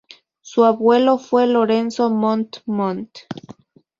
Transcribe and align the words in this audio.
Su 0.41 0.65
abuelo 0.65 1.19
fue 1.19 1.45
Lorenzo 1.45 2.09
Montt 2.09 2.61
Montt. 2.65 3.19